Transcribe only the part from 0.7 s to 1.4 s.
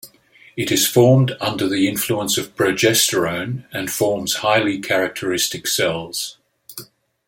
is formed